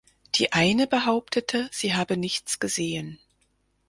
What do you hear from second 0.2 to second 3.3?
Die eine behauptete, sie habe nichts gesehen.